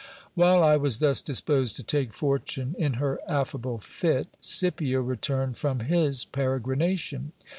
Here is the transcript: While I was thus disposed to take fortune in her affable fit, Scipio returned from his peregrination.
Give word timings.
While 0.33 0.63
I 0.63 0.77
was 0.77 0.97
thus 0.97 1.21
disposed 1.21 1.75
to 1.75 1.83
take 1.83 2.11
fortune 2.11 2.73
in 2.79 2.93
her 2.93 3.19
affable 3.27 3.77
fit, 3.77 4.29
Scipio 4.41 4.99
returned 4.99 5.57
from 5.59 5.81
his 5.81 6.25
peregrination. 6.25 7.33